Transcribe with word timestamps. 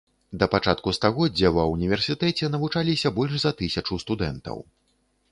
Да 0.41 0.45
пачатку 0.53 0.93
стагоддзя 0.97 1.51
ва 1.57 1.65
ўніверсітэце 1.73 2.49
навучаліся 2.55 3.11
больш 3.19 3.35
за 3.43 3.51
тысячу 3.61 3.99
студэнтаў. 4.05 4.57